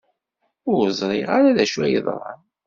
Ur 0.73 0.85
ẓriɣ 0.99 1.27
ara 1.37 1.55
d 1.55 1.57
acu 1.63 1.79
ay 1.85 1.91
yeḍran. 1.93 2.41